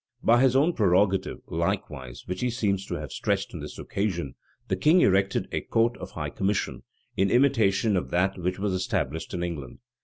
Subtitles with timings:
[0.23, 4.33] By his own prerogative, likewise, which he seems to have stretched on this occasion,
[4.67, 6.81] the king erected a court of high commission,[*]
[7.15, 9.77] in imitation of that which was established in England.